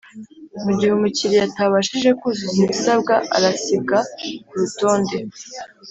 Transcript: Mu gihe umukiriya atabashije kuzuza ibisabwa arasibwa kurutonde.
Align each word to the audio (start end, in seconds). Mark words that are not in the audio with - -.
Mu 0.63 0.71
gihe 0.77 0.91
umukiriya 0.93 1.43
atabashije 1.49 2.09
kuzuza 2.19 2.57
ibisabwa 2.63 3.15
arasibwa 3.35 3.97
kurutonde. 4.47 5.17